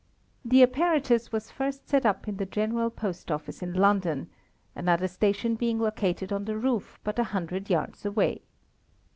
The 0.43 0.63
apparatus 0.63 1.31
was 1.31 1.51
first 1.51 1.87
set 1.87 2.07
up 2.07 2.27
in 2.27 2.37
the 2.37 2.47
General 2.47 2.89
Post 2.89 3.29
office 3.29 3.61
in 3.61 3.73
London, 3.75 4.31
another 4.75 5.07
station 5.07 5.53
being 5.53 5.77
located 5.77 6.33
on 6.33 6.45
the 6.45 6.57
roof 6.57 6.97
but 7.03 7.19
a 7.19 7.23
hundred 7.25 7.69
yards 7.69 8.03
away. 8.03 8.41